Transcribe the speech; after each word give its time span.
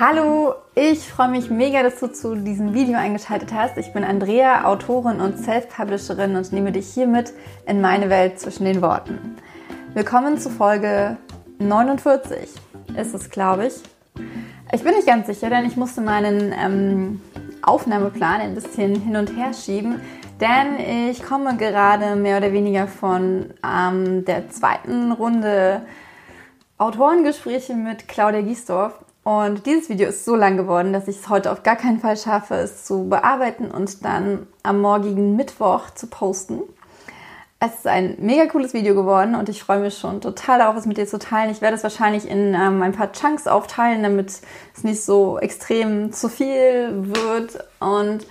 Hallo, 0.00 0.54
ich 0.74 1.08
freue 1.08 1.28
mich 1.28 1.50
mega, 1.50 1.84
dass 1.84 2.00
du 2.00 2.08
zu 2.08 2.34
diesem 2.34 2.74
Video 2.74 2.98
eingeschaltet 2.98 3.54
hast. 3.54 3.78
Ich 3.78 3.92
bin 3.92 4.02
Andrea, 4.02 4.64
Autorin 4.64 5.20
und 5.20 5.38
Self-Publisherin 5.38 6.34
und 6.34 6.52
nehme 6.52 6.72
dich 6.72 6.88
hier 6.88 7.06
mit 7.06 7.32
in 7.64 7.80
meine 7.80 8.10
Welt 8.10 8.40
zwischen 8.40 8.64
den 8.64 8.82
Worten. 8.82 9.36
Willkommen 9.94 10.36
zu 10.36 10.50
Folge 10.50 11.16
49 11.60 12.50
ist 12.96 13.14
es, 13.14 13.30
glaube 13.30 13.68
ich. 13.68 13.74
Ich 14.72 14.82
bin 14.82 14.96
nicht 14.96 15.06
ganz 15.06 15.28
sicher, 15.28 15.48
denn 15.48 15.64
ich 15.64 15.76
musste 15.76 16.00
meinen 16.00 16.52
ähm, 16.52 17.20
Aufnahmeplan 17.62 18.40
ein 18.40 18.54
bisschen 18.56 19.00
hin 19.00 19.14
und 19.14 19.36
her 19.36 19.52
schieben, 19.54 20.00
denn 20.40 21.08
ich 21.08 21.22
komme 21.22 21.56
gerade 21.56 22.16
mehr 22.16 22.38
oder 22.38 22.52
weniger 22.52 22.88
von 22.88 23.54
ähm, 23.64 24.24
der 24.24 24.50
zweiten 24.50 25.12
Runde 25.12 25.82
Autorengespräche 26.78 27.74
mit 27.74 28.08
Claudia 28.08 28.40
Giesdorf 28.40 29.03
und 29.24 29.64
dieses 29.64 29.88
Video 29.88 30.08
ist 30.08 30.24
so 30.24 30.36
lang 30.36 30.58
geworden, 30.58 30.92
dass 30.92 31.08
ich 31.08 31.16
es 31.16 31.28
heute 31.30 31.50
auf 31.50 31.62
gar 31.62 31.76
keinen 31.76 31.98
Fall 31.98 32.16
schaffe, 32.16 32.54
es 32.56 32.84
zu 32.84 33.08
bearbeiten 33.08 33.70
und 33.70 34.04
dann 34.04 34.46
am 34.62 34.80
morgigen 34.80 35.34
Mittwoch 35.34 35.90
zu 35.94 36.06
posten. 36.06 36.60
Es 37.58 37.76
ist 37.76 37.86
ein 37.86 38.16
mega 38.20 38.44
cooles 38.46 38.74
Video 38.74 38.94
geworden 38.94 39.34
und 39.34 39.48
ich 39.48 39.62
freue 39.62 39.78
mich 39.78 39.96
schon 39.96 40.20
total 40.20 40.58
darauf, 40.58 40.76
es 40.76 40.84
mit 40.84 40.98
dir 40.98 41.06
zu 41.06 41.18
teilen. 41.18 41.50
Ich 41.50 41.62
werde 41.62 41.74
es 41.74 41.82
wahrscheinlich 41.82 42.28
in 42.28 42.52
ähm, 42.52 42.82
ein 42.82 42.92
paar 42.92 43.12
Chunks 43.12 43.46
aufteilen, 43.46 44.02
damit 44.02 44.42
es 44.76 44.84
nicht 44.84 45.02
so 45.02 45.38
extrem 45.38 46.12
zu 46.12 46.28
viel 46.28 46.90
wird. 46.92 47.64
Und 47.80 48.26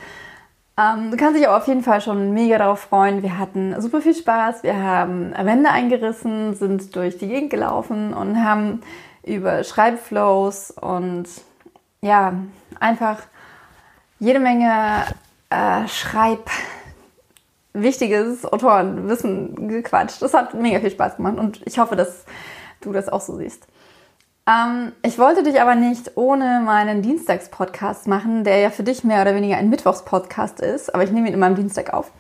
ähm, 0.78 1.10
du 1.10 1.18
kannst 1.18 1.36
dich 1.36 1.48
aber 1.48 1.58
auf 1.58 1.68
jeden 1.68 1.82
Fall 1.82 2.02
schon 2.02 2.36
mega 2.36 2.60
darauf 2.60 2.82
freuen. 2.82 3.24
Wir 3.24 3.40
hatten 3.40 3.82
super 3.82 4.02
viel 4.02 4.14
Spaß. 4.14 4.62
Wir 4.62 4.76
haben 4.76 5.34
Wände 5.36 5.72
eingerissen, 5.72 6.54
sind 6.54 6.96
durch 6.96 7.18
die 7.18 7.28
Gegend 7.28 7.50
gelaufen 7.50 8.14
und 8.14 8.44
haben 8.44 8.82
über 9.24 9.64
Schreibflows 9.64 10.72
und 10.72 11.26
ja, 12.02 12.34
einfach 12.80 13.20
jede 14.20 14.40
Menge 14.40 15.06
äh, 15.50 15.88
Schreib 15.88 16.50
wichtiges 17.74 18.46
Autorenwissen 18.46 19.68
gequatscht. 19.68 20.22
Das 20.22 20.34
hat 20.34 20.54
mega 20.54 20.80
viel 20.80 20.92
Spaß 20.92 21.18
gemacht 21.18 21.38
und 21.38 21.62
ich 21.66 21.80
hoffe, 21.80 21.96
dass 21.96 22.26
du 22.82 22.92
das 22.92 23.10
auch 23.10 23.22
so 23.22 23.38
siehst. 23.38 23.68
Ähm, 24.46 24.92
ich 25.02 25.18
wollte 25.18 25.44
dich 25.44 25.62
aber 25.62 25.76
nicht 25.76 26.12
ohne 26.16 26.62
meinen 26.64 27.02
Dienstags-Podcast 27.02 28.08
machen, 28.08 28.44
der 28.44 28.58
ja 28.58 28.70
für 28.70 28.84
dich 28.84 29.04
mehr 29.04 29.22
oder 29.22 29.36
weniger 29.36 29.58
ein 29.58 29.70
Mittwochs-Podcast 29.70 30.60
ist, 30.60 30.94
aber 30.94 31.04
ich 31.04 31.12
nehme 31.12 31.30
ihn 31.30 31.34
immer 31.34 31.48
am 31.48 31.56
Dienstag 31.56 31.94
auf. 31.94 32.12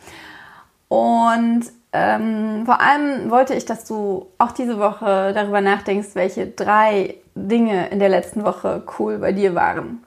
Und 0.88 1.66
ähm, 1.94 2.64
vor 2.66 2.82
allem 2.82 3.30
wollte 3.30 3.54
ich, 3.54 3.66
dass 3.66 3.86
du 3.86 4.28
auch 4.40 4.52
diese 4.52 4.80
Woche 4.80 5.32
darüber 5.34 5.62
nachdenkst, 5.62 6.10
welche 6.16 6.48
drei 6.48 7.16
Dinge 7.36 7.88
in 7.90 8.00
der 8.00 8.10
letzten 8.10 8.44
Woche 8.44 8.84
cool 8.98 9.20
bei 9.20 9.32
dir 9.32 9.54
waren. 9.54 10.04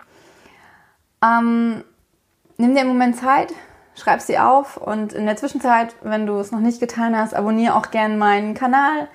Ähm, 1.22 1.84
nimm 2.56 2.74
dir 2.74 2.80
einen 2.80 2.88
Moment 2.88 3.16
Zeit, 3.16 3.52
schreib 3.94 4.20
sie 4.20 4.38
auf 4.38 4.76
und 4.76 5.12
in 5.12 5.26
der 5.26 5.36
Zwischenzeit, 5.36 5.94
wenn 6.02 6.26
du 6.26 6.38
es 6.38 6.50
noch 6.50 6.58
nicht 6.58 6.80
getan 6.80 7.16
hast, 7.16 7.34
abonniere 7.34 7.76
auch 7.76 7.92
gerne 7.92 8.16
meinen 8.16 8.54
Kanal 8.54 9.08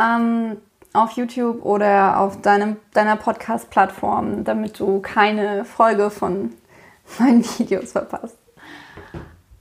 ähm, 0.00 0.56
auf 0.94 1.12
YouTube 1.12 1.62
oder 1.62 2.20
auf 2.20 2.40
deinem, 2.40 2.76
deiner 2.94 3.16
Podcast-Plattform, 3.16 4.44
damit 4.44 4.80
du 4.80 5.00
keine 5.00 5.66
Folge 5.66 6.08
von 6.08 6.54
meinen 7.18 7.44
Videos 7.44 7.92
verpasst. 7.92 8.38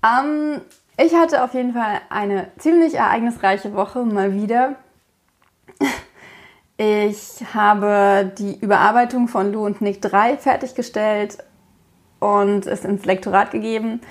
Ähm, 0.04 0.62
ich 1.03 1.16
hatte 1.16 1.44
auf 1.44 1.53
jeden 1.53 1.73
Fall 1.73 2.02
eine 2.09 2.47
ziemlich 2.57 2.95
ereignisreiche 2.95 3.73
Woche 3.73 4.03
mal 4.05 4.33
wieder. 4.33 4.75
Ich 6.77 7.44
habe 7.53 8.31
die 8.38 8.59
Überarbeitung 8.59 9.27
von 9.27 9.52
Lou 9.52 9.66
und 9.66 9.81
Nick 9.81 10.02
3 10.02 10.38
fertiggestellt 10.38 11.38
und 12.19 12.66
es 12.66 12.85
ins 12.85 13.05
Lektorat 13.05 13.52
gegeben. 13.52 14.02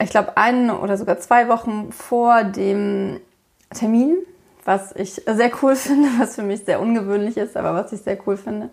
Ich 0.00 0.10
glaube, 0.10 0.36
eine 0.36 0.78
oder 0.78 0.96
sogar 0.96 1.18
zwei 1.18 1.48
Wochen 1.48 1.92
vor 1.92 2.44
dem 2.44 3.20
Termin, 3.74 4.16
was 4.64 4.94
ich 4.94 5.14
sehr 5.14 5.50
cool 5.62 5.76
finde, 5.76 6.08
was 6.18 6.34
für 6.34 6.42
mich 6.42 6.64
sehr 6.64 6.80
ungewöhnlich 6.80 7.36
ist, 7.36 7.56
aber 7.56 7.74
was 7.74 7.92
ich 7.92 8.02
sehr 8.02 8.18
cool 8.26 8.36
finde. 8.36 8.70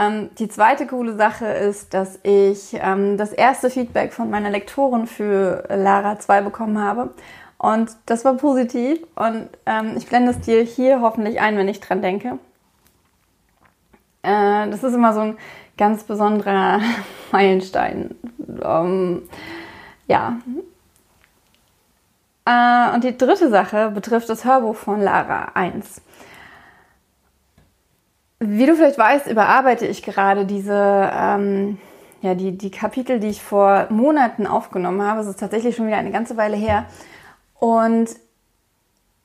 Ähm, 0.00 0.30
die 0.38 0.48
zweite 0.48 0.86
coole 0.86 1.14
Sache 1.14 1.46
ist, 1.46 1.92
dass 1.92 2.18
ich 2.22 2.70
ähm, 2.72 3.18
das 3.18 3.32
erste 3.32 3.68
Feedback 3.68 4.14
von 4.14 4.30
meiner 4.30 4.48
Lektorin 4.48 5.06
für 5.06 5.64
Lara 5.68 6.18
2 6.18 6.40
bekommen 6.40 6.78
habe. 6.78 7.10
Und 7.58 7.90
das 8.06 8.24
war 8.24 8.34
positiv. 8.34 8.98
Und 9.14 9.50
ähm, 9.66 9.94
ich 9.98 10.06
blende 10.06 10.30
es 10.30 10.40
dir 10.40 10.62
hier 10.62 11.02
hoffentlich 11.02 11.40
ein, 11.40 11.58
wenn 11.58 11.68
ich 11.68 11.80
dran 11.80 12.00
denke. 12.00 12.38
Äh, 14.22 14.70
das 14.70 14.82
ist 14.82 14.94
immer 14.94 15.12
so 15.12 15.20
ein 15.20 15.38
ganz 15.76 16.04
besonderer 16.04 16.80
Meilenstein. 17.32 18.14
Ähm, 18.62 19.28
ja. 20.06 20.38
Äh, 22.46 22.94
und 22.94 23.04
die 23.04 23.18
dritte 23.18 23.50
Sache 23.50 23.90
betrifft 23.90 24.30
das 24.30 24.46
Hörbuch 24.46 24.76
von 24.76 25.02
Lara 25.02 25.50
1. 25.52 26.00
Wie 28.42 28.64
du 28.64 28.74
vielleicht 28.74 28.98
weißt, 28.98 29.26
überarbeite 29.26 29.86
ich 29.86 30.02
gerade 30.02 30.46
diese, 30.46 31.10
ähm, 31.14 31.78
ja, 32.22 32.34
die, 32.34 32.56
die 32.56 32.70
Kapitel, 32.70 33.20
die 33.20 33.28
ich 33.28 33.42
vor 33.42 33.86
Monaten 33.90 34.46
aufgenommen 34.46 35.02
habe. 35.02 35.20
Es 35.20 35.26
ist 35.26 35.40
tatsächlich 35.40 35.76
schon 35.76 35.86
wieder 35.86 35.98
eine 35.98 36.10
ganze 36.10 36.38
Weile 36.38 36.56
her. 36.56 36.86
Und 37.58 38.08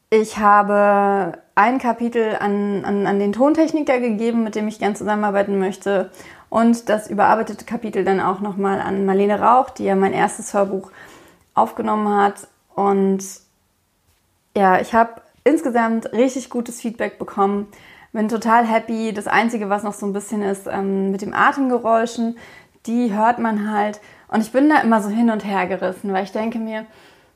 ich 0.10 0.38
habe 0.38 1.40
ein 1.56 1.80
Kapitel 1.80 2.36
an, 2.40 2.84
an, 2.84 3.08
an 3.08 3.20
den 3.20 3.32
Tontechniker 3.32 4.02
gegeben, 4.02 4.44
mit 4.44 4.56
dem 4.56 4.68
ich 4.68 4.80
gern 4.80 4.98
zusammenarbeiten 4.98 5.60
möchte. 5.60 6.12
Und 6.50 6.90
das 6.90 7.10
überarbeitete 7.10 7.64
Kapitel 7.64 8.04
dann 8.04 8.20
auch 8.20 8.42
nochmal 8.42 8.82
an 8.82 9.06
Marlene 9.06 9.40
Rauch, 9.40 9.70
die 9.70 9.86
ja 9.86 9.96
mein 9.96 10.14
erstes 10.14 10.54
Hörbuch 10.54 10.92
aufgenommen 11.54 12.10
hat. 12.10 12.50
Und 12.76 13.24
ja, 14.58 14.82
ich 14.82 14.94
habe 14.94 15.22
insgesamt 15.46 16.12
richtig 16.12 16.50
gutes 16.50 16.82
Feedback 16.82 17.18
bekommen 17.18 17.68
bin 18.16 18.30
total 18.30 18.66
happy. 18.66 19.14
Das 19.14 19.28
Einzige, 19.28 19.70
was 19.70 19.84
noch 19.84 19.94
so 19.94 20.06
ein 20.06 20.14
bisschen 20.14 20.42
ist, 20.42 20.68
ähm, 20.68 21.12
mit 21.12 21.22
dem 21.22 21.34
Atemgeräuschen, 21.34 22.38
die 22.86 23.14
hört 23.14 23.40
man 23.40 23.72
halt. 23.72 24.00
Und 24.30 24.42
ich 24.42 24.52
bin 24.52 24.70
da 24.70 24.78
immer 24.78 25.02
so 25.02 25.10
hin 25.10 25.30
und 25.30 25.46
her 25.46 25.68
gerissen, 25.68 26.12
weil 26.14 26.24
ich 26.24 26.32
denke 26.32 26.58
mir, 26.58 26.86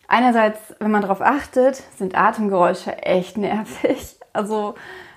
einerseits, 0.07 0.59
wenn 0.79 0.89
man 0.89 1.01
darauf 1.01 1.21
achtet, 1.21 1.83
sind 1.97 2.17
Atemgeräusche 2.17 2.97
echt 3.03 3.37
nervig. 3.37 4.15
Also, 4.31 4.75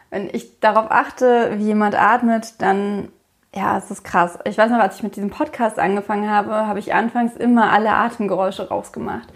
wenn 0.09 0.31
ich 0.33 0.59
darauf 0.61 0.91
achte, 0.91 1.53
wie 1.59 1.67
jemand 1.67 1.95
atmet, 1.95 2.63
dann, 2.63 3.11
ja, 3.55 3.77
es 3.77 3.91
ist 3.91 4.05
krass. 4.05 4.39
Ich 4.47 4.57
weiß 4.57 4.71
noch, 4.71 4.79
als 4.79 4.97
ich 4.97 5.03
mit 5.03 5.17
diesem 5.17 5.29
Podcast 5.29 5.79
angefangen 5.79 6.31
habe, 6.31 6.67
habe 6.67 6.79
ich 6.79 6.95
anfangs 6.95 7.37
immer 7.37 7.71
alle 7.71 7.91
Atemgeräusche 7.91 8.71
rausgemacht. 8.71 9.29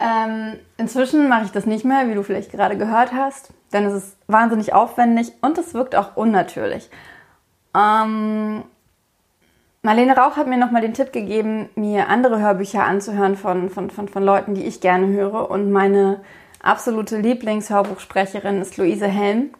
Ähm, 0.00 0.58
inzwischen 0.78 1.28
mache 1.28 1.44
ich 1.44 1.52
das 1.52 1.66
nicht 1.66 1.84
mehr, 1.84 2.08
wie 2.08 2.14
du 2.14 2.22
vielleicht 2.22 2.50
gerade 2.50 2.76
gehört 2.76 3.12
hast 3.12 3.52
denn 3.72 3.84
es 3.84 3.94
ist 3.94 4.16
wahnsinnig 4.26 4.72
aufwendig 4.72 5.32
und 5.40 5.58
es 5.58 5.74
wirkt 5.74 5.94
auch 5.94 6.16
unnatürlich. 6.16 6.90
Ähm, 7.74 8.64
Marlene 9.82 10.16
Rauch 10.16 10.36
hat 10.36 10.46
mir 10.46 10.58
nochmal 10.58 10.82
den 10.82 10.94
Tipp 10.94 11.12
gegeben, 11.12 11.70
mir 11.74 12.08
andere 12.08 12.40
Hörbücher 12.40 12.84
anzuhören 12.84 13.36
von, 13.36 13.70
von, 13.70 13.90
von, 13.90 14.08
von 14.08 14.22
Leuten, 14.22 14.54
die 14.54 14.64
ich 14.64 14.80
gerne 14.80 15.06
höre. 15.06 15.50
Und 15.50 15.70
meine 15.70 16.20
absolute 16.62 17.18
Lieblingshörbuchsprecherin 17.18 18.60
ist 18.60 18.76
Luise 18.76 19.06
Helm. 19.06 19.50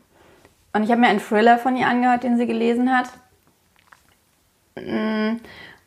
Und 0.72 0.82
ich 0.82 0.90
habe 0.90 1.00
mir 1.00 1.08
einen 1.08 1.20
Thriller 1.20 1.58
von 1.58 1.76
ihr 1.76 1.86
angehört, 1.86 2.24
den 2.24 2.36
sie 2.36 2.46
gelesen 2.46 2.96
hat. 2.96 3.10
Mm, 4.76 5.38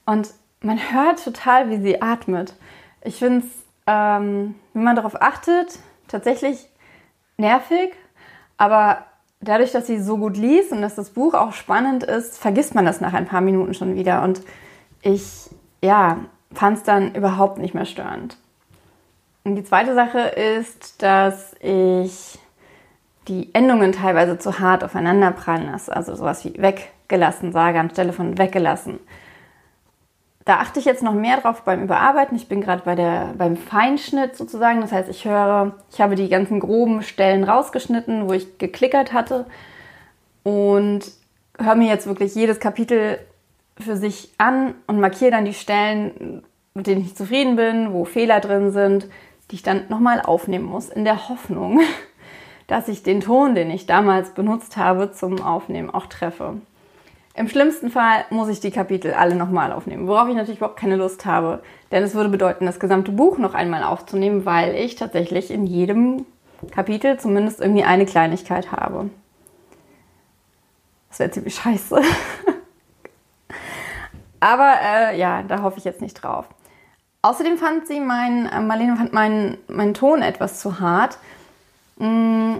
und 0.05 0.29
man 0.61 0.79
hört 0.91 1.23
total, 1.23 1.69
wie 1.69 1.81
sie 1.81 2.01
atmet. 2.01 2.55
Ich 3.03 3.17
finde 3.19 3.45
es, 3.45 3.62
ähm, 3.87 4.55
wenn 4.73 4.83
man 4.83 4.95
darauf 4.95 5.21
achtet, 5.21 5.79
tatsächlich 6.07 6.69
nervig, 7.37 7.93
aber 8.57 9.05
dadurch, 9.41 9.71
dass 9.71 9.87
sie 9.87 9.99
so 9.99 10.17
gut 10.17 10.37
liest 10.37 10.71
und 10.71 10.81
dass 10.81 10.95
das 10.95 11.09
Buch 11.09 11.33
auch 11.33 11.53
spannend 11.53 12.03
ist, 12.03 12.37
vergisst 12.37 12.75
man 12.75 12.85
das 12.85 13.01
nach 13.01 13.13
ein 13.13 13.25
paar 13.25 13.41
Minuten 13.41 13.73
schon 13.73 13.95
wieder. 13.95 14.23
Und 14.23 14.41
ich, 15.01 15.49
ja, 15.81 16.19
fand 16.53 16.77
es 16.77 16.83
dann 16.83 17.13
überhaupt 17.15 17.57
nicht 17.57 17.73
mehr 17.73 17.85
störend. 17.85 18.37
Und 19.43 19.55
die 19.55 19.63
zweite 19.63 19.93
Sache 19.93 20.19
ist, 20.19 21.01
dass 21.01 21.53
ich 21.59 22.39
die 23.27 23.53
Endungen 23.53 23.91
teilweise 23.91 24.37
zu 24.37 24.59
hart 24.59 24.83
aufeinander 24.83 25.31
prallen 25.31 25.71
lasse. 25.71 25.95
Also 25.95 26.15
sowas 26.15 26.45
wie 26.45 26.61
weggelassen 26.61 27.51
sage 27.51 27.79
anstelle 27.79 28.13
von 28.13 28.37
weggelassen. 28.37 28.99
Da 30.45 30.57
achte 30.57 30.79
ich 30.79 30.85
jetzt 30.85 31.03
noch 31.03 31.13
mehr 31.13 31.39
drauf 31.39 31.61
beim 31.61 31.83
Überarbeiten. 31.83 32.35
Ich 32.35 32.49
bin 32.49 32.59
gerade 32.59 32.81
bei 32.83 32.95
beim 33.37 33.55
Feinschnitt 33.55 34.35
sozusagen. 34.35 34.81
Das 34.81 34.91
heißt, 34.91 35.09
ich 35.09 35.25
höre, 35.25 35.75
ich 35.91 36.01
habe 36.01 36.15
die 36.15 36.27
ganzen 36.27 36.59
groben 36.59 37.01
Stellen 37.01 37.45
rausgeschnitten, 37.45 38.27
wo 38.27 38.33
ich 38.33 38.57
geklickert 38.57 39.13
hatte. 39.13 39.45
Und 40.43 41.11
höre 41.57 41.75
mir 41.75 41.87
jetzt 41.87 42.07
wirklich 42.07 42.35
jedes 42.35 42.59
Kapitel 42.59 43.19
für 43.79 43.95
sich 43.95 44.31
an 44.37 44.75
und 44.87 44.99
markiere 44.99 45.31
dann 45.31 45.45
die 45.45 45.53
Stellen, 45.53 46.43
mit 46.73 46.87
denen 46.87 47.01
ich 47.01 47.15
zufrieden 47.15 47.55
bin, 47.55 47.93
wo 47.93 48.03
Fehler 48.03 48.39
drin 48.39 48.71
sind, 48.71 49.07
die 49.49 49.55
ich 49.55 49.63
dann 49.63 49.83
nochmal 49.89 50.21
aufnehmen 50.21 50.65
muss, 50.65 50.89
in 50.89 51.05
der 51.05 51.29
Hoffnung, 51.29 51.79
dass 52.67 52.87
ich 52.87 53.03
den 53.03 53.21
Ton, 53.21 53.55
den 53.55 53.71
ich 53.71 53.85
damals 53.85 54.31
benutzt 54.31 54.75
habe 54.75 55.11
zum 55.11 55.41
Aufnehmen, 55.41 55.89
auch 55.89 56.07
treffe. 56.07 56.57
Im 57.35 57.49
schlimmsten 57.49 57.89
Fall 57.89 58.25
muss 58.29 58.49
ich 58.49 58.59
die 58.59 58.69
Kapitel 58.69 59.13
alle 59.13 59.35
nochmal 59.35 59.71
aufnehmen, 59.71 60.07
worauf 60.07 60.29
ich 60.29 60.35
natürlich 60.35 60.59
überhaupt 60.59 60.79
keine 60.79 60.97
Lust 60.97 61.25
habe. 61.25 61.63
Denn 61.91 62.03
es 62.03 62.13
würde 62.13 62.29
bedeuten, 62.29 62.67
das 62.67 62.79
gesamte 62.79 63.11
Buch 63.11 63.39
noch 63.39 63.55
einmal 63.55 63.83
aufzunehmen, 63.83 64.45
weil 64.45 64.75
ich 64.75 64.95
tatsächlich 64.95 65.49
in 65.49 65.65
jedem 65.65 66.27
Kapitel 66.71 67.19
zumindest 67.19 67.59
irgendwie 67.59 67.83
eine 67.83 68.05
Kleinigkeit 68.05 68.71
habe. 68.71 69.09
Das 71.09 71.19
wäre 71.19 71.31
ziemlich 71.31 71.55
scheiße. 71.55 72.01
Aber 74.39 74.73
äh, 74.83 75.17
ja, 75.17 75.41
da 75.43 75.63
hoffe 75.63 75.79
ich 75.79 75.85
jetzt 75.85 76.01
nicht 76.01 76.15
drauf. 76.15 76.47
Außerdem 77.23 77.57
fand 77.57 77.87
sie 77.87 77.99
mein, 77.99 78.47
äh, 78.47 78.59
Marlene 78.59 78.95
fand 78.95 79.13
meinen 79.13 79.57
mein 79.67 79.93
Ton 79.93 80.21
etwas 80.21 80.59
zu 80.59 80.79
hart. 80.79 81.17
Mm, 81.97 82.57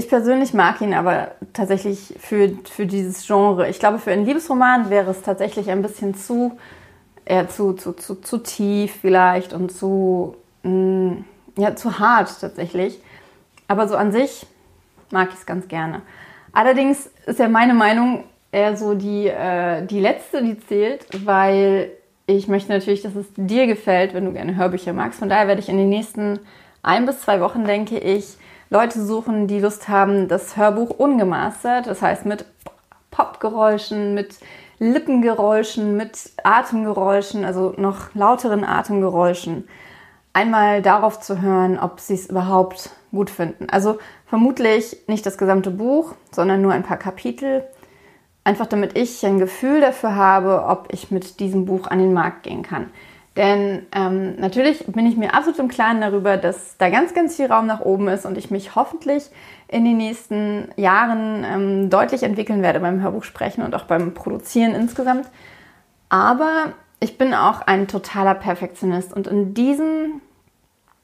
ich 0.00 0.08
persönlich 0.08 0.54
mag 0.54 0.80
ihn 0.80 0.94
aber 0.94 1.32
tatsächlich 1.52 2.14
für, 2.18 2.50
für 2.64 2.86
dieses 2.86 3.26
Genre. 3.26 3.68
Ich 3.68 3.78
glaube, 3.78 3.98
für 3.98 4.10
einen 4.10 4.24
Liebesroman 4.24 4.88
wäre 4.88 5.10
es 5.10 5.20
tatsächlich 5.20 5.70
ein 5.70 5.82
bisschen 5.82 6.14
zu, 6.14 6.58
eher 7.26 7.48
zu, 7.50 7.74
zu, 7.74 7.92
zu, 7.92 8.14
zu 8.14 8.38
tief 8.38 8.96
vielleicht 9.00 9.52
und 9.52 9.70
zu, 9.70 10.36
mh, 10.62 10.70
mm, 10.70 11.24
ja, 11.58 11.76
zu 11.76 11.98
hart 11.98 12.40
tatsächlich. 12.40 12.98
Aber 13.68 13.88
so 13.88 13.96
an 13.96 14.10
sich 14.10 14.46
mag 15.10 15.28
ich 15.32 15.38
es 15.38 15.46
ganz 15.46 15.68
gerne. 15.68 16.00
Allerdings 16.52 17.10
ist 17.26 17.38
ja 17.38 17.48
meine 17.48 17.74
Meinung 17.74 18.24
eher 18.52 18.78
so 18.78 18.94
die, 18.94 19.28
äh, 19.28 19.84
die 19.84 20.00
letzte, 20.00 20.42
die 20.42 20.58
zählt, 20.60 21.06
weil 21.26 21.90
ich 22.26 22.48
möchte 22.48 22.72
natürlich, 22.72 23.02
dass 23.02 23.14
es 23.16 23.26
dir 23.36 23.66
gefällt, 23.66 24.14
wenn 24.14 24.24
du 24.24 24.32
gerne 24.32 24.56
Hörbücher 24.56 24.94
magst. 24.94 25.18
Von 25.18 25.28
daher 25.28 25.46
werde 25.46 25.60
ich 25.60 25.68
in 25.68 25.76
den 25.76 25.90
nächsten 25.90 26.40
ein 26.82 27.04
bis 27.04 27.20
zwei 27.20 27.40
Wochen, 27.40 27.64
denke 27.66 27.98
ich, 27.98 28.38
Leute 28.70 29.04
suchen, 29.04 29.46
die 29.46 29.60
Lust 29.60 29.88
haben, 29.88 30.28
das 30.28 30.56
Hörbuch 30.56 30.90
ungemastert, 30.90 31.86
das 31.86 32.02
heißt 32.02 32.24
mit 32.24 32.44
Popgeräuschen, 33.10 34.14
mit 34.14 34.36
Lippengeräuschen, 34.78 35.96
mit 35.96 36.30
Atemgeräuschen, 36.42 37.44
also 37.44 37.74
noch 37.76 38.14
lauteren 38.14 38.64
Atemgeräuschen, 38.64 39.68
einmal 40.32 40.80
darauf 40.80 41.20
zu 41.20 41.42
hören, 41.42 41.78
ob 41.78 42.00
sie 42.00 42.14
es 42.14 42.30
überhaupt 42.30 42.90
gut 43.10 43.28
finden. 43.28 43.68
Also 43.68 43.98
vermutlich 44.26 44.96
nicht 45.08 45.26
das 45.26 45.36
gesamte 45.36 45.70
Buch, 45.70 46.14
sondern 46.30 46.62
nur 46.62 46.72
ein 46.72 46.84
paar 46.84 46.96
Kapitel 46.96 47.64
Einfach 48.42 48.66
damit 48.66 48.96
ich 48.96 49.24
ein 49.26 49.38
Gefühl 49.38 49.80
dafür 49.80 50.14
habe, 50.14 50.64
ob 50.66 50.88
ich 50.92 51.10
mit 51.10 51.40
diesem 51.40 51.66
Buch 51.66 51.86
an 51.88 51.98
den 51.98 52.14
Markt 52.14 52.42
gehen 52.42 52.62
kann. 52.62 52.90
Denn 53.36 53.86
ähm, 53.92 54.36
natürlich 54.36 54.86
bin 54.86 55.06
ich 55.06 55.16
mir 55.16 55.34
absolut 55.34 55.58
im 55.60 55.68
Klaren 55.68 56.00
darüber, 56.00 56.36
dass 56.36 56.76
da 56.78 56.90
ganz, 56.90 57.14
ganz 57.14 57.36
viel 57.36 57.46
Raum 57.46 57.66
nach 57.66 57.80
oben 57.80 58.08
ist 58.08 58.26
und 58.26 58.36
ich 58.36 58.50
mich 58.50 58.74
hoffentlich 58.74 59.30
in 59.68 59.84
den 59.84 59.98
nächsten 59.98 60.68
Jahren 60.76 61.44
ähm, 61.44 61.90
deutlich 61.90 62.24
entwickeln 62.24 62.60
werde 62.60 62.80
beim 62.80 63.00
Hörbuchsprechen 63.00 63.62
und 63.62 63.74
auch 63.74 63.84
beim 63.84 64.14
Produzieren 64.14 64.74
insgesamt. 64.74 65.28
Aber 66.08 66.72
ich 66.98 67.18
bin 67.18 67.32
auch 67.32 67.60
ein 67.62 67.86
totaler 67.86 68.34
Perfektionist 68.34 69.14
und 69.14 69.28
in 69.28 69.54
diesem 69.54 70.20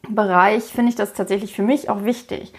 Bereich 0.08 0.64
finde 0.64 0.90
ich 0.90 0.96
das 0.96 1.12
tatsächlich 1.12 1.54
für 1.54 1.62
mich 1.62 1.88
auch 1.88 2.04
wichtig. 2.04 2.52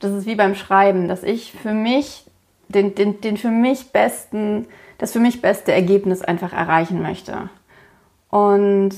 Das 0.00 0.12
ist 0.12 0.26
wie 0.26 0.34
beim 0.34 0.54
Schreiben, 0.54 1.08
dass 1.08 1.22
ich 1.22 1.52
für 1.52 1.72
mich 1.72 2.26
den, 2.68 2.94
den, 2.94 3.22
den 3.22 3.38
für 3.38 3.50
mich 3.50 3.90
besten, 3.90 4.66
das 4.98 5.12
für 5.12 5.20
mich 5.20 5.40
beste 5.40 5.72
Ergebnis 5.72 6.22
einfach 6.22 6.52
erreichen 6.52 7.00
möchte. 7.00 7.48
Und 8.30 8.94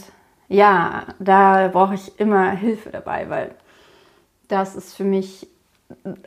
ja, 0.48 1.06
da 1.19 1.69
brauche 1.69 1.94
ich 1.94 2.19
immer 2.20 2.50
Hilfe 2.50 2.90
dabei, 2.90 3.28
weil 3.28 3.54
das 4.48 4.76
ist 4.76 4.94
für 4.94 5.04
mich 5.04 5.48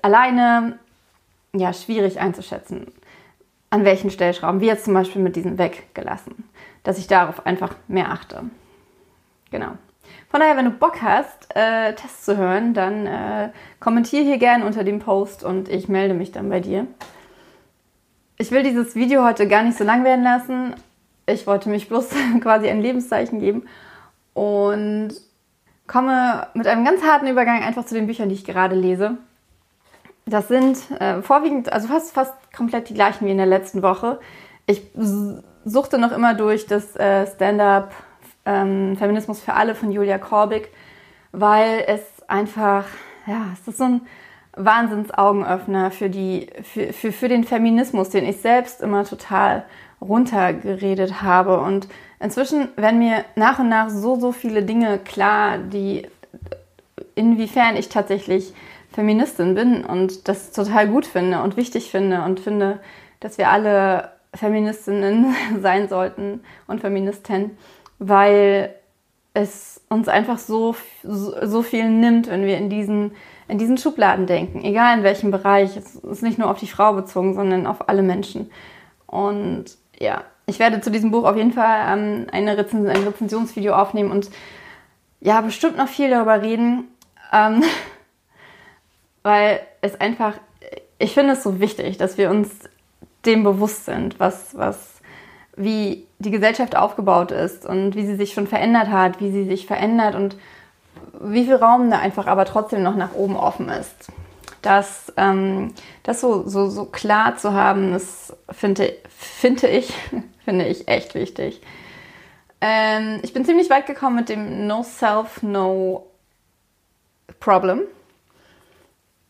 alleine 0.01 0.77
ja 1.54 1.74
schwierig 1.74 2.19
einzuschätzen, 2.19 2.92
an 3.69 3.86
welchen 3.86 4.10
Stellschrauben, 4.10 4.62
wie 4.62 4.68
jetzt 4.68 4.86
zum 4.86 4.94
Beispiel 4.94 5.21
mit 5.21 5.36
diesem 5.36 5.57
weggelassen, 5.57 6.50
dass 6.83 6.98
ich 6.98 7.07
darauf 7.07 7.45
einfach 7.45 7.75
mehr 7.88 8.12
achte. 8.12 8.44
Genau. 9.51 9.71
Von 10.30 10.42
daher, 10.42 10.57
wenn 10.57 10.66
du 10.66 10.71
Bock 10.71 11.01
hast, 11.01 11.56
äh, 11.56 11.94
Tests 11.94 12.25
zu 12.25 12.38
hören, 12.38 12.74
dann 12.74 13.07
äh, 13.07 13.50
kommentier 13.80 14.21
hier 14.21 14.38
gerne 14.38 14.66
unter 14.66 14.83
dem 14.83 15.00
Post 15.00 15.44
und 15.44 15.69
ich 15.69 15.88
melde 15.88 16.13
mich 16.13 16.31
dann 16.31 16.50
bei 16.50 16.60
dir. 16.60 16.86
Ich 18.38 18.51
will 18.51 18.63
dieses 18.63 18.95
Video 18.95 19.24
heute 19.24 19.48
gar 19.48 19.63
nicht 19.63 19.77
so 19.77 19.83
lang 19.83 20.04
werden 20.04 20.24
lassen. 20.24 20.75
Ich 21.25 21.48
wollte 21.48 21.69
mich 21.69 21.88
bloß 21.89 22.10
quasi 22.42 22.69
ein 22.69 22.81
Lebenszeichen 22.81 23.39
geben 23.39 23.68
und 24.40 25.10
komme 25.86 26.48
mit 26.54 26.66
einem 26.66 26.86
ganz 26.86 27.04
harten 27.04 27.28
Übergang 27.28 27.62
einfach 27.62 27.86
zu 27.86 27.94
den 27.94 28.08
Büchern, 28.08 28.30
die 28.30 28.36
ich 28.36 28.46
gerade 28.46 28.74
lese. 28.74 29.18
Das 30.26 30.48
sind 30.48 30.78
äh, 31.02 31.22
vorwiegend, 31.22 31.74
also 31.74 31.90
fast, 31.90 32.14
fast 32.14 32.34
komplett 32.56 32.88
die 32.88 32.94
gleichen 32.94 33.28
wie 33.28 33.32
in 33.32 33.38
der 33.38 33.46
letzten 33.46 33.82
Woche. 33.82 34.18
Ich 34.66 34.82
suchte 35.66 35.98
noch 35.98 36.14
immer 36.14 36.36
durch 36.36 36.68
das 36.68 36.96
äh, 36.96 37.28
Stand-up 37.28 37.92
ähm, 38.46 38.96
Feminismus 38.98 39.42
für 39.42 39.56
alle 39.56 39.76
von 39.76 39.92
Julia 39.92 40.20
Korbig, 40.20 40.70
weil 41.34 41.84
es 41.88 42.02
einfach, 42.30 42.86
ja, 43.28 43.48
es 43.60 43.68
ist 43.68 43.78
so 43.78 43.84
ein 43.84 44.02
Wahnsinnsaugenöffner 44.54 45.92
für, 45.92 46.10
für, 46.64 46.94
für, 46.94 47.12
für 47.12 47.28
den 47.28 47.44
Feminismus, 47.44 48.10
den 48.10 48.26
ich 48.26 48.38
selbst 48.38 48.80
immer 48.80 49.04
total 49.04 49.66
runtergeredet 50.01 51.22
habe. 51.22 51.60
Und 51.60 51.88
inzwischen 52.19 52.69
werden 52.75 53.00
mir 53.00 53.25
nach 53.36 53.60
und 53.60 53.69
nach 53.69 53.90
so, 53.90 54.19
so 54.19 54.31
viele 54.31 54.63
Dinge 54.63 55.00
klar, 55.00 55.57
die 55.57 56.07
inwiefern 57.16 57.75
ich 57.75 57.90
tatsächlich 57.90 58.54
Feministin 58.92 59.56
bin 59.56 59.84
und 59.84 60.28
das 60.28 60.51
total 60.51 60.88
gut 60.88 61.06
finde 61.06 61.42
und 61.42 61.57
wichtig 61.57 61.92
finde 61.92 62.24
und 62.24 62.40
finde, 62.40 62.80
dass 63.19 63.38
wir 63.38 63.50
alle 63.50 64.12
Feministinnen 64.34 65.36
sein 65.62 65.88
sollten 65.90 66.42
und 66.68 66.81
Feministen, 66.81 67.57
weil 68.00 68.74
es 69.34 69.81
uns 69.90 70.07
einfach 70.07 70.38
so, 70.38 70.75
so, 71.04 71.45
so 71.45 71.62
viel 71.62 71.90
nimmt, 71.90 72.30
wenn 72.30 72.45
wir 72.45 72.57
in 72.57 72.69
diesen 72.69 73.12
in 73.50 73.57
diesen 73.57 73.78
Schubladen 73.78 74.28
denken, 74.28 74.63
egal 74.63 75.00
in 75.00 75.04
welchem 75.04 75.31
Bereich. 75.31 75.75
Es 75.75 75.95
ist 75.95 76.22
nicht 76.22 76.38
nur 76.38 76.50
auf 76.50 76.60
die 76.60 76.68
Frau 76.68 76.94
bezogen, 76.94 77.34
sondern 77.34 77.66
auf 77.66 77.90
alle 77.90 78.04
Menschen. 78.04 78.52
Und 79.07 79.66
ja, 80.00 80.24
ich 80.46 80.60
werde 80.60 80.81
zu 80.81 80.90
diesem 80.92 81.12
Buch 81.12 81.25
auf 81.25 81.36
jeden 81.36 81.54
Fall 81.54 81.98
ähm, 81.98 82.28
eine 82.31 82.57
Rezen 82.57 82.88
ein 82.88 83.04
Rezensionsvideo 83.04 83.74
aufnehmen 83.74 84.12
und 84.12 84.30
ja, 85.22 85.42
bestimmt 85.42 85.78
noch 85.78 85.90
viel 85.90 86.10
darüber 86.10 86.42
reden, 86.42 86.88
ähm, 87.31 87.63
weil 89.24 89.60
es 89.81 90.00
einfach, 90.00 90.34
ich 90.98 91.13
finde 91.13 91.34
es 91.34 91.44
so 91.44 91.60
wichtig, 91.60 91.98
dass 91.98 92.18
wir 92.18 92.30
uns 92.30 92.50
dem 93.25 93.44
bewusst 93.44 93.86
sind, 93.86 94.19
was, 94.19 94.57
was, 94.57 95.02
wie 95.56 96.07
die 96.19 96.31
Gesellschaft 96.31 96.76
aufgebaut 96.76 97.31
ist 97.31 97.66
und 97.66 97.95
wie 97.95 98.06
sie 98.06 98.16
sich 98.16 98.33
schon 98.33 98.47
verändert 98.47 98.88
hat, 98.88 99.19
wie 99.19 99.31
sie 99.31 99.45
sich 99.45 99.68
verändert 99.68 100.16
und 100.16 100.38
wie 101.21 101.44
viel 101.44 101.56
Raum 101.56 101.90
da 101.90 102.00
einfach 102.00 102.28
aber 102.28 102.45
trotzdem 102.45 102.81
noch 102.81 102.95
nach 102.95 103.14
oben 103.14 103.35
offen 103.35 103.68
ist. 103.69 104.12
Das, 104.61 105.13
ähm, 105.18 105.73
das 106.04 106.21
so, 106.21 106.47
so, 106.47 106.69
so 106.69 106.85
klar 106.85 107.37
zu 107.37 107.54
haben, 107.54 107.94
das 107.94 108.35
finde, 108.51 108.94
finde 109.09 109.68
ich, 109.68 109.94
finde 110.45 110.66
ich 110.66 110.87
echt 110.87 111.16
wichtig. 111.16 111.61
Ähm, 112.61 113.19
ich 113.23 113.33
bin 113.33 113.45
ziemlich 113.45 113.69
weit 113.69 113.85
gekommen 113.85 114.18
mit 114.18 114.30
dem 114.30 114.68
No 114.68 114.83
Self, 114.83 115.42
No 115.44 116.07
Problem. 117.39 117.83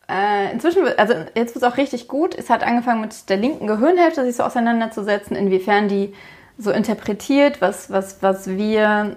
Äh, 0.10 0.52
inzwischen, 0.52 0.88
also 0.98 1.14
jetzt 1.36 1.54
wird 1.54 1.58
es 1.58 1.64
auch 1.64 1.78
richtig 1.78 2.08
gut. 2.08 2.34
Es 2.34 2.50
hat 2.50 2.64
angefangen 2.64 3.02
mit 3.02 3.30
der 3.30 3.38
linken 3.38 3.68
Gehirnhälfte 3.68 4.26
sich 4.26 4.36
so 4.36 4.44
auseinanderzusetzen, 4.44 5.36
inwiefern 5.36 5.88
die 5.88 6.14
so 6.58 6.72
interpretiert, 6.72 7.62
was, 7.62 7.92
was, 7.92 8.22
was 8.24 8.48
wir, 8.48 9.16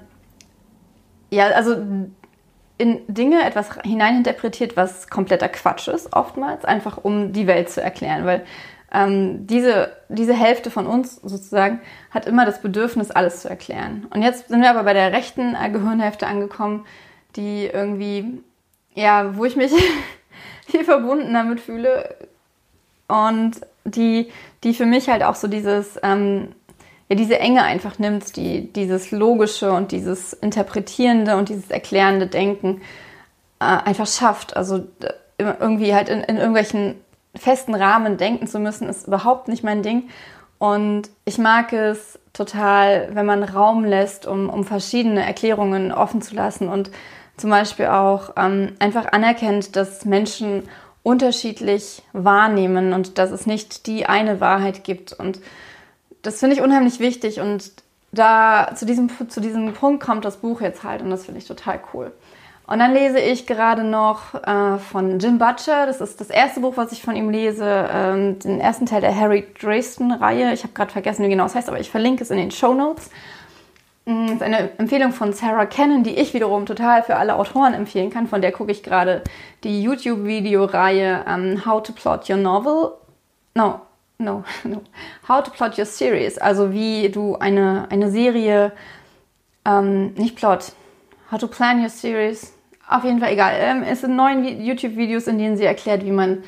ja, 1.31 1.47
also 1.47 1.76
in 2.83 3.01
Dinge 3.07 3.45
etwas 3.45 3.79
hineininterpretiert, 3.85 4.77
was 4.77 5.09
kompletter 5.09 5.49
Quatsch 5.49 5.87
ist, 5.87 6.12
oftmals, 6.12 6.65
einfach 6.65 6.99
um 6.99 7.33
die 7.33 7.47
Welt 7.47 7.71
zu 7.71 7.81
erklären. 7.81 8.27
Weil 8.27 8.45
ähm, 8.93 9.47
diese, 9.47 9.97
diese 10.09 10.35
Hälfte 10.35 10.69
von 10.69 10.89
uns 10.89 11.15
sozusagen 11.23 11.81
hat 12.11 12.27
immer 12.27 12.45
das 12.45 12.61
Bedürfnis, 12.61 13.12
alles 13.12 13.43
zu 13.43 13.49
erklären. 13.49 14.09
Und 14.11 14.23
jetzt 14.23 14.49
sind 14.49 14.62
wir 14.62 14.71
aber 14.71 14.83
bei 14.83 14.95
der 14.95 15.12
rechten 15.12 15.55
äh, 15.55 15.71
Gehirnhälfte 15.71 16.27
angekommen, 16.27 16.85
die 17.37 17.67
irgendwie, 17.67 18.43
ja, 18.95 19.37
wo 19.37 19.45
ich 19.45 19.55
mich 19.55 19.71
viel 20.67 20.83
verbunden 20.83 21.33
damit 21.33 21.61
fühle 21.61 22.17
und 23.07 23.61
die, 23.85 24.33
die 24.65 24.75
für 24.75 24.87
mich 24.87 25.09
halt 25.09 25.23
auch 25.23 25.37
so 25.37 25.47
dieses, 25.47 26.01
ähm, 26.03 26.49
ja, 27.09 27.17
diese 27.17 27.39
Enge 27.39 27.63
einfach 27.63 27.99
nimmt, 27.99 28.37
die 28.37 28.73
dieses 28.73 29.11
logische 29.11 29.73
und 29.73 29.93
dieses 29.93 30.33
interpretierende 30.33 31.37
und 31.37 31.49
dieses 31.49 31.71
erklärende 31.71 32.27
Denken 32.27 32.81
äh, 33.61 33.65
einfach 33.65 34.07
schafft. 34.07 34.57
Also 34.57 34.85
irgendwie 35.39 35.95
halt 35.95 36.09
in, 36.09 36.21
in 36.21 36.37
irgendwelchen 36.37 36.97
festen 37.35 37.75
Rahmen 37.75 38.17
denken 38.17 38.47
zu 38.47 38.59
müssen, 38.59 38.89
ist 38.89 39.07
überhaupt 39.07 39.49
nicht 39.49 39.65
mein 39.65 39.83
Ding. 39.83 40.09
Und 40.59 41.11
ich 41.25 41.39
mag 41.39 41.73
es 41.73 42.21
total, 42.33 43.09
wenn 43.13 43.27
man 43.27 43.43
Raum 43.43 43.85
lässt, 43.85 44.27
um, 44.27 44.49
um 44.49 44.65
verschiedene 44.65 45.25
Erklärungen 45.25 45.93
offen 45.93 46.23
zu 46.23 46.35
lassen 46.35 46.69
und 46.69 46.91
zum 47.37 47.51
Beispiel 47.51 47.87
auch 47.87 48.31
ähm, 48.37 48.75
einfach 48.79 49.13
anerkennt, 49.13 49.75
dass 49.75 50.05
Menschen 50.05 50.69
unterschiedlich 51.03 52.03
wahrnehmen 52.13 52.93
und 52.93 53.19
dass 53.19 53.33
es 53.33 53.47
nicht 53.47 53.87
die 53.87 54.07
eine 54.07 54.41
Wahrheit 54.41 54.85
gibt. 54.85 55.13
Und 55.13 55.41
das 56.23 56.41
finde 56.41 56.57
ich 56.57 56.62
unheimlich 56.62 57.00
wichtig 57.00 57.41
und 57.41 57.73
da 58.12 58.73
zu 58.75 58.87
diesem, 58.87 59.11
zu 59.29 59.41
diesem 59.41 59.73
Punkt 59.73 60.02
kommt 60.02 60.25
das 60.25 60.37
Buch 60.37 60.61
jetzt 60.61 60.85
halt 60.85 61.02
und 61.02 61.11
das 61.11 61.25
finde 61.25 61.41
ich 61.41 61.47
total 61.47 61.81
cool. 61.93 62.12
Und 62.67 62.79
dann 62.79 62.95
lese 62.95 63.19
ich 63.19 63.47
gerade 63.47 63.83
noch 63.83 64.35
äh, 64.35 64.79
von 64.79 65.19
Jim 65.19 65.38
Butcher, 65.38 65.87
das 65.87 66.00
ist 66.00 66.21
das 66.21 66.31
erste 66.31 66.61
Buch, 66.61 66.76
was 66.76 66.93
ich 66.93 67.02
von 67.02 67.17
ihm 67.17 67.29
lese, 67.29 67.88
ähm, 67.93 68.38
den 68.38 68.61
ersten 68.61 68.87
Teil 68.87 69.00
der 69.00 69.19
Harry 69.19 69.47
Dresden-Reihe. 69.61 70.52
Ich 70.52 70.62
habe 70.62 70.73
gerade 70.73 70.93
vergessen, 70.93 71.25
wie 71.25 71.29
genau 71.29 71.47
es 71.47 71.55
heißt, 71.55 71.69
aber 71.69 71.81
ich 71.81 71.91
verlinke 71.91 72.23
es 72.23 72.31
in 72.31 72.37
den 72.37 72.50
Show 72.50 72.73
Notes. 72.73 73.11
Mm, 74.05 74.26
das 74.26 74.37
ist 74.37 74.43
eine 74.43 74.79
Empfehlung 74.79 75.12
von 75.12 75.33
Sarah 75.33 75.67
Cannon, 75.67 76.05
die 76.05 76.14
ich 76.14 76.35
wiederum 76.35 76.64
total 76.64 77.02
für 77.02 77.17
alle 77.17 77.37
Autoren 77.37 77.75
empfehlen 77.75 78.11
kann. 78.11 78.29
Von 78.29 78.43
der 78.43 78.52
gucke 78.52 78.71
ich 78.71 78.83
gerade 78.83 79.23
die 79.64 79.83
YouTube-Videoreihe 79.83 81.25
um, 81.26 81.33
ähm, 81.33 81.67
How 81.67 81.83
to 81.83 81.93
Plot 81.93 82.31
Your 82.31 82.37
Novel. 82.37 82.93
No, 83.55 83.81
no, 84.23 84.45
no. 84.64 84.83
How 85.29 85.43
to 85.43 85.50
Plot 85.50 85.79
Your 85.79 85.87
Series. 85.87 86.38
Also 86.38 86.73
wie 86.73 87.09
du 87.11 87.37
eine, 87.37 87.87
eine 87.91 88.11
Serie, 88.11 88.73
ähm, 89.64 90.14
nicht 90.14 90.37
Plot, 90.37 90.73
How 91.31 91.38
to 91.38 91.49
Plan 91.49 91.81
Your 91.81 91.88
Series. 91.88 92.55
Auf 92.88 93.05
jeden 93.05 93.21
Fall 93.21 93.33
egal. 93.33 93.55
Ähm, 93.59 93.83
es 93.83 94.00
sind 94.00 94.17
neun 94.17 94.45
YouTube-Videos, 94.45 95.26
in 95.26 95.38
denen 95.38 95.57
sie 95.57 95.64
erklärt, 95.64 96.05
wie 96.05 96.12
man 96.12 96.43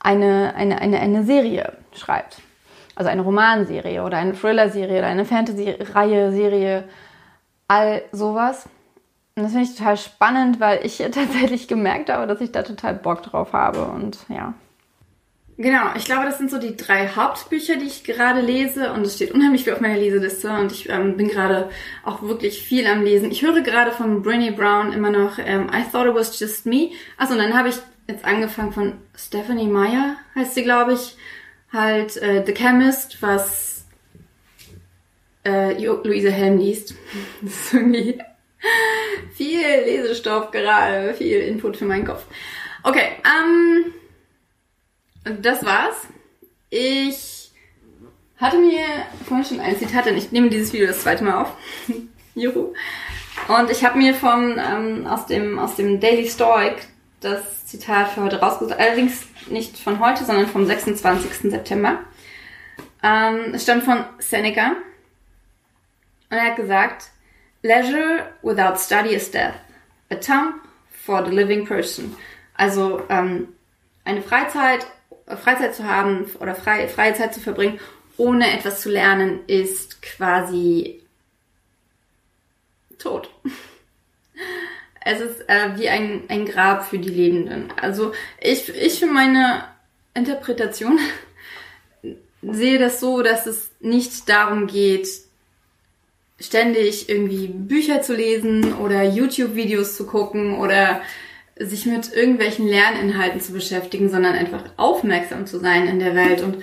eine, 0.00 0.54
eine, 0.54 0.80
eine, 0.80 1.00
eine 1.00 1.24
Serie 1.24 1.72
schreibt. 1.92 2.40
Also 2.94 3.10
eine 3.10 3.22
Romanserie 3.22 4.02
oder 4.02 4.18
eine 4.18 4.34
Thriller-Serie 4.34 4.98
oder 4.98 5.06
eine 5.06 5.24
Fantasy-Reihe, 5.24 6.32
Serie, 6.32 6.84
all 7.68 8.02
sowas. 8.12 8.68
Und 9.36 9.44
das 9.44 9.52
finde 9.52 9.68
ich 9.68 9.76
total 9.76 9.96
spannend, 9.96 10.58
weil 10.58 10.84
ich 10.84 10.98
tatsächlich 11.12 11.68
gemerkt 11.68 12.10
habe, 12.10 12.26
dass 12.26 12.40
ich 12.40 12.52
da 12.52 12.62
total 12.62 12.94
Bock 12.94 13.22
drauf 13.22 13.52
habe. 13.52 13.84
Und 13.84 14.18
ja. 14.28 14.54
Genau, 15.60 15.86
ich 15.96 16.04
glaube, 16.04 16.24
das 16.24 16.38
sind 16.38 16.52
so 16.52 16.58
die 16.58 16.76
drei 16.76 17.08
Hauptbücher, 17.08 17.74
die 17.74 17.86
ich 17.86 18.04
gerade 18.04 18.40
lese 18.40 18.92
und 18.92 19.04
es 19.04 19.16
steht 19.16 19.32
unheimlich 19.32 19.64
viel 19.64 19.72
auf 19.72 19.80
meiner 19.80 19.96
Leseliste 19.96 20.52
und 20.52 20.70
ich 20.70 20.88
ähm, 20.88 21.16
bin 21.16 21.26
gerade 21.26 21.68
auch 22.04 22.22
wirklich 22.22 22.62
viel 22.62 22.86
am 22.86 23.02
Lesen. 23.02 23.32
Ich 23.32 23.42
höre 23.42 23.60
gerade 23.62 23.90
von 23.90 24.22
Brené 24.22 24.52
Brown 24.52 24.92
immer 24.92 25.10
noch 25.10 25.36
ähm, 25.40 25.68
I 25.74 25.82
Thought 25.90 26.06
It 26.06 26.14
Was 26.14 26.38
Just 26.38 26.64
Me. 26.64 26.90
Achso, 27.16 27.32
und 27.32 27.40
dann 27.40 27.58
habe 27.58 27.70
ich 27.70 27.74
jetzt 28.06 28.24
angefangen 28.24 28.72
von 28.72 28.92
Stephanie 29.16 29.66
Meyer, 29.66 30.16
heißt 30.36 30.54
sie, 30.54 30.62
glaube 30.62 30.92
ich, 30.92 31.16
halt 31.72 32.16
äh, 32.18 32.44
The 32.46 32.54
Chemist, 32.54 33.20
was 33.20 33.84
äh, 35.44 35.72
Luise 35.84 36.30
Helm 36.30 36.58
liest. 36.58 36.94
Das 37.42 37.52
ist 37.52 37.74
irgendwie 37.74 38.16
viel 39.34 39.60
Lesestoff 39.86 40.52
gerade, 40.52 41.14
viel 41.14 41.40
Input 41.40 41.76
für 41.76 41.84
meinen 41.84 42.06
Kopf. 42.06 42.24
Okay, 42.84 43.08
ähm, 43.24 43.92
das 45.28 45.64
war's. 45.64 46.06
Ich 46.70 47.50
hatte 48.36 48.58
mir 48.58 48.84
vorhin 49.26 49.44
schon 49.44 49.60
ein 49.60 49.78
Zitat, 49.78 50.06
denn 50.06 50.16
ich 50.16 50.32
nehme 50.32 50.50
dieses 50.50 50.72
Video 50.72 50.86
das 50.86 51.02
zweite 51.02 51.24
Mal 51.24 51.42
auf. 51.42 51.56
Juhu. 52.34 52.74
Und 53.48 53.70
ich 53.70 53.84
habe 53.84 53.98
mir 53.98 54.14
von 54.14 54.58
ähm, 54.58 55.06
aus 55.06 55.26
dem 55.26 55.58
aus 55.58 55.76
dem 55.76 56.00
Daily 56.00 56.28
Stoic 56.28 56.86
das 57.20 57.66
Zitat 57.66 58.10
für 58.10 58.22
heute 58.22 58.40
rausgesucht. 58.40 58.78
Allerdings 58.78 59.26
nicht 59.48 59.78
von 59.78 60.00
heute, 60.00 60.24
sondern 60.24 60.46
vom 60.46 60.66
26. 60.66 61.50
September. 61.50 62.00
Ähm, 63.02 63.54
es 63.54 63.62
stammt 63.62 63.84
von 63.84 64.04
Seneca. 64.18 64.72
Und 66.30 66.36
er 66.36 66.44
hat 66.44 66.56
gesagt, 66.56 67.10
Leisure 67.62 68.32
without 68.42 68.76
study 68.76 69.14
is 69.14 69.30
death. 69.30 69.54
A 70.10 70.16
time 70.16 70.54
for 70.90 71.24
the 71.24 71.32
living 71.32 71.64
person. 71.64 72.16
Also 72.54 73.02
ähm, 73.08 73.48
eine 74.04 74.22
Freizeit, 74.22 74.86
Freizeit 75.36 75.74
zu 75.74 75.84
haben 75.84 76.26
oder 76.40 76.54
freie, 76.54 76.88
freie 76.88 77.14
Zeit 77.14 77.34
zu 77.34 77.40
verbringen, 77.40 77.80
ohne 78.16 78.52
etwas 78.52 78.80
zu 78.80 78.90
lernen, 78.90 79.40
ist 79.46 80.02
quasi 80.02 81.00
tot. 82.98 83.30
Es 85.10 85.20
ist 85.20 85.48
äh, 85.48 85.78
wie 85.78 85.88
ein, 85.88 86.24
ein 86.28 86.44
Grab 86.44 86.86
für 86.86 86.98
die 86.98 87.08
Lebenden. 87.08 87.72
Also 87.80 88.12
ich, 88.42 88.68
ich 88.68 88.98
für 88.98 89.06
meine 89.06 89.64
Interpretation 90.12 90.98
sehe 92.42 92.78
das 92.78 93.00
so, 93.00 93.22
dass 93.22 93.46
es 93.46 93.70
nicht 93.80 94.28
darum 94.28 94.66
geht, 94.66 95.08
ständig 96.38 97.08
irgendwie 97.08 97.48
Bücher 97.48 98.02
zu 98.02 98.14
lesen 98.14 98.74
oder 98.74 99.02
YouTube-Videos 99.02 99.96
zu 99.96 100.06
gucken 100.06 100.58
oder 100.58 101.00
sich 101.60 101.86
mit 101.86 102.12
irgendwelchen 102.12 102.66
Lerninhalten 102.66 103.40
zu 103.40 103.52
beschäftigen, 103.52 104.10
sondern 104.10 104.34
einfach 104.34 104.64
aufmerksam 104.76 105.46
zu 105.46 105.58
sein 105.58 105.88
in 105.88 105.98
der 105.98 106.14
Welt 106.14 106.42
und 106.42 106.58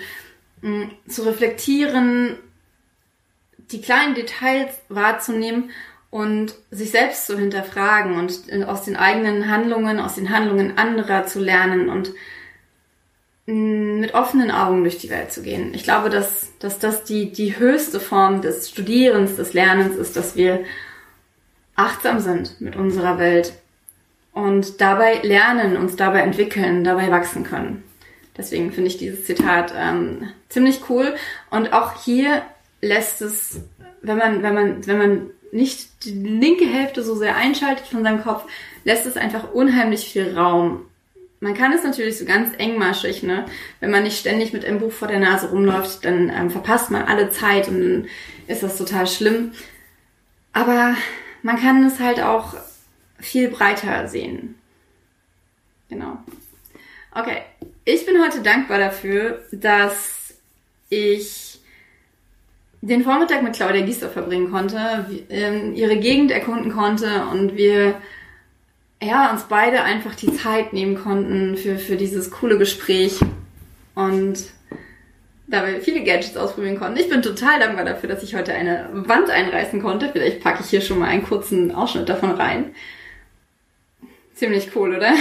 mh, 0.62 0.86
mm, 0.86 0.90
zu 1.08 1.22
reflektieren, 1.22 2.36
die 3.70 3.80
kleinen 3.80 4.14
Details 4.14 4.70
wahrzunehmen 4.88 5.70
und 6.10 6.54
sich 6.70 6.90
selbst 6.92 7.26
zu 7.26 7.38
hinterfragen 7.38 8.16
und 8.16 8.64
aus 8.66 8.84
den 8.84 8.96
eigenen 8.96 9.50
Handlungen, 9.50 9.98
aus 9.98 10.14
den 10.14 10.30
Handlungen 10.30 10.78
anderer 10.78 11.26
zu 11.26 11.40
lernen 11.40 11.88
und 11.88 12.12
mm, 13.46 14.00
mit 14.00 14.14
offenen 14.14 14.50
Augen 14.50 14.82
durch 14.82 14.98
die 14.98 15.10
Welt 15.10 15.32
zu 15.32 15.42
gehen. 15.42 15.74
Ich 15.74 15.82
glaube, 15.82 16.08
dass, 16.08 16.52
dass 16.58 16.78
das 16.78 17.04
die, 17.04 17.32
die 17.32 17.58
höchste 17.58 18.00
Form 18.00 18.40
des 18.40 18.70
Studierens, 18.70 19.36
des 19.36 19.52
Lernens 19.52 19.96
ist, 19.96 20.16
dass 20.16 20.36
wir 20.36 20.64
achtsam 21.74 22.20
sind 22.20 22.60
mit 22.60 22.76
unserer 22.76 23.18
Welt 23.18 23.52
und 24.36 24.82
dabei 24.82 25.20
lernen, 25.22 25.78
uns 25.78 25.96
dabei 25.96 26.20
entwickeln, 26.20 26.84
dabei 26.84 27.10
wachsen 27.10 27.42
können. 27.42 27.82
Deswegen 28.36 28.70
finde 28.70 28.88
ich 28.88 28.98
dieses 28.98 29.24
Zitat 29.24 29.72
ähm, 29.74 30.28
ziemlich 30.50 30.90
cool. 30.90 31.14
Und 31.48 31.72
auch 31.72 32.04
hier 32.04 32.42
lässt 32.82 33.22
es, 33.22 33.60
wenn 34.02 34.18
man, 34.18 34.42
wenn 34.42 34.52
man, 34.52 34.86
wenn 34.86 34.98
man 34.98 35.30
nicht 35.52 36.04
die 36.04 36.10
linke 36.12 36.66
Hälfte 36.66 37.02
so 37.02 37.14
sehr 37.14 37.34
einschaltet 37.36 37.86
von 37.86 38.02
seinem 38.02 38.22
Kopf, 38.22 38.44
lässt 38.84 39.06
es 39.06 39.16
einfach 39.16 39.54
unheimlich 39.54 40.04
viel 40.04 40.36
Raum. 40.36 40.82
Man 41.40 41.54
kann 41.54 41.72
es 41.72 41.82
natürlich 41.82 42.18
so 42.18 42.26
ganz 42.26 42.54
engmaschig, 42.58 43.22
ne? 43.22 43.46
Wenn 43.80 43.90
man 43.90 44.02
nicht 44.02 44.18
ständig 44.18 44.52
mit 44.52 44.66
einem 44.66 44.80
Buch 44.80 44.92
vor 44.92 45.08
der 45.08 45.18
Nase 45.18 45.48
rumläuft, 45.48 46.04
dann 46.04 46.28
ähm, 46.28 46.50
verpasst 46.50 46.90
man 46.90 47.04
alle 47.04 47.30
Zeit 47.30 47.68
und 47.68 47.80
dann 47.80 48.08
ist 48.48 48.62
das 48.62 48.76
total 48.76 49.06
schlimm. 49.06 49.52
Aber 50.52 50.94
man 51.42 51.58
kann 51.58 51.82
es 51.84 52.00
halt 52.00 52.20
auch 52.20 52.52
viel 53.18 53.48
breiter 53.48 54.08
sehen. 54.08 54.56
Genau. 55.88 56.18
Okay. 57.12 57.42
Ich 57.84 58.04
bin 58.04 58.22
heute 58.22 58.42
dankbar 58.42 58.78
dafür, 58.78 59.44
dass 59.52 60.34
ich 60.88 61.60
den 62.80 63.04
Vormittag 63.04 63.42
mit 63.42 63.54
Claudia 63.54 63.84
Giesler 63.84 64.10
verbringen 64.10 64.50
konnte, 64.50 65.06
ähm, 65.30 65.74
ihre 65.74 65.96
Gegend 65.96 66.30
erkunden 66.30 66.72
konnte 66.72 67.26
und 67.32 67.56
wir 67.56 67.94
ja, 69.02 69.30
uns 69.30 69.44
beide 69.44 69.82
einfach 69.82 70.14
die 70.14 70.34
Zeit 70.34 70.72
nehmen 70.72 70.96
konnten 70.96 71.56
für, 71.56 71.78
für 71.78 71.96
dieses 71.96 72.30
coole 72.30 72.58
Gespräch 72.58 73.20
und 73.94 74.38
da 75.48 75.66
wir 75.66 75.80
viele 75.80 76.02
Gadgets 76.02 76.36
ausprobieren 76.36 76.78
konnten. 76.78 76.98
Ich 76.98 77.08
bin 77.08 77.22
total 77.22 77.60
dankbar 77.60 77.84
dafür, 77.84 78.08
dass 78.08 78.22
ich 78.22 78.34
heute 78.34 78.52
eine 78.52 78.88
Wand 78.92 79.30
einreißen 79.30 79.80
konnte. 79.80 80.10
Vielleicht 80.12 80.42
packe 80.42 80.62
ich 80.64 80.70
hier 80.70 80.80
schon 80.80 80.98
mal 80.98 81.08
einen 81.08 81.22
kurzen 81.22 81.72
Ausschnitt 81.72 82.08
davon 82.08 82.32
rein. 82.32 82.74
Ziemlich 84.36 84.68
cool, 84.76 84.94
oder? 84.94 85.14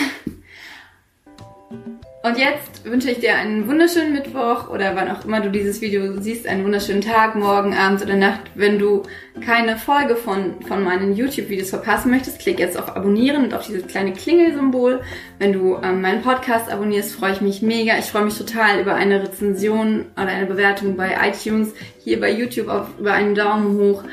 Und 2.24 2.38
jetzt 2.38 2.84
wünsche 2.84 3.12
ich 3.12 3.20
dir 3.20 3.36
einen 3.36 3.66
wunderschönen 3.66 4.12
Mittwoch 4.12 4.68
oder 4.70 4.94
wann 4.96 5.10
auch 5.10 5.24
immer 5.24 5.40
du 5.40 5.52
dieses 5.52 5.80
Video 5.80 6.20
siehst, 6.20 6.48
einen 6.48 6.66
wunderschönen 6.66 7.00
Tag, 7.00 7.36
morgen, 7.36 7.74
abends 7.74 8.04
oder 8.04 8.16
Nacht. 8.16 8.42
Wenn 8.56 8.78
du 8.78 9.04
keine 9.40 9.78
Folge 9.78 10.18
von, 10.18 10.62
von 10.68 10.84
meinen 10.84 11.16
YouTube-Videos 11.16 11.70
verpassen 11.70 12.12
möchtest, 12.12 12.40
klick 12.40 12.60
jetzt 12.60 12.78
auf 12.78 12.94
Abonnieren 12.98 13.46
und 13.46 13.54
auf 13.54 13.66
dieses 13.66 13.88
kleine 13.88 14.12
Klingelsymbol. 14.12 15.02
Wenn 15.40 15.54
du 15.54 15.78
ähm, 15.82 16.02
meinen 16.02 16.22
Podcast 16.22 16.70
abonnierst, 16.70 17.14
freue 17.14 17.32
ich 17.32 17.42
mich 17.42 17.62
mega. 17.62 17.98
Ich 17.98 18.06
freue 18.06 18.26
mich 18.26 18.38
total 18.38 18.82
über 18.82 18.96
eine 18.96 19.24
Rezension 19.24 20.08
oder 20.18 20.28
eine 20.28 20.46
Bewertung 20.46 20.98
bei 20.98 21.16
iTunes, 21.26 21.74
hier 22.04 22.20
bei 22.20 22.32
YouTube 22.32 22.68
auf, 22.68 22.88
über 23.00 23.14
einen 23.14 23.36
Daumen 23.36 23.78
hoch 23.78 24.04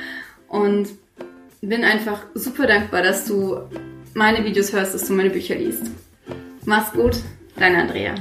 und 0.47 0.91
bin 1.61 1.83
einfach 1.83 2.27
super 2.35 2.67
dankbar, 2.69 3.03
dass 3.03 3.25
du 3.25 3.69
meine 4.15 4.45
Videos 4.45 4.73
hörst, 4.73 4.95
dass 4.95 5.07
du 5.07 5.15
meine 5.15 5.31
Bücher 5.31 5.55
liest. 5.55 5.85
Mach's 6.65 6.93
gut, 6.93 7.17
deine 7.57 7.79
Andrea. 7.83 8.15